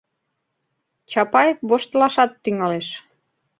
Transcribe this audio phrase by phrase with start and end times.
[1.11, 2.87] Чапаев воштылашат тӱҥалеш.